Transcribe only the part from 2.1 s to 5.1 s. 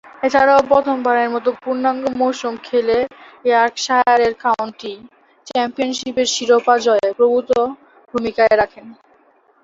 মৌসুম খেলে ইয়র্কশায়ারের কাউন্টি